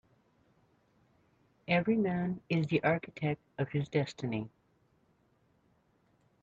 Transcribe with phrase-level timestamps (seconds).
[1.67, 4.49] Every man is the architect of his destiny.